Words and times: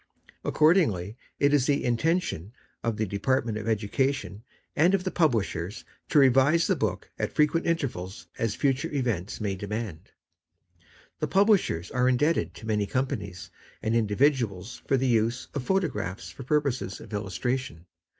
Accordingly, 0.43 1.15
it 1.39 1.53
is 1.53 1.67
the 1.67 1.83
intention 1.83 2.53
of 2.83 2.97
the 2.97 3.05
Department 3.05 3.59
of 3.59 3.67
Education 3.67 4.41
and 4.75 4.95
of 4.95 5.03
the 5.03 5.11
Publishers 5.11 5.85
to 6.09 6.17
revise 6.17 6.65
the 6.65 6.75
book 6.75 7.11
at 7.19 7.31
frequent 7.35 7.67
intervals 7.67 8.25
as 8.39 8.55
future 8.55 8.91
events 8.91 9.39
may 9.39 9.53
demand. 9.53 9.99
n 10.05 10.11
The 11.19 11.27
Publishers 11.27 11.91
are 11.91 12.09
indebted 12.09 12.55
to 12.55 12.65
many 12.65 12.87
companies, 12.87 13.51
and 13.83 13.95
individuals 13.95 14.81
for 14.87 14.97
the 14.97 15.05
use 15.05 15.49
of 15.53 15.61
photo 15.65 15.87
graphs 15.87 16.31
for 16.31 16.41
purposes 16.41 16.99
of 16.99 17.13
illustration. 17.13 17.85